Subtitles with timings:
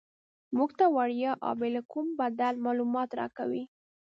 [0.57, 3.63] موږ ته وړیا او بې له کوم بدل معلومات راکوي.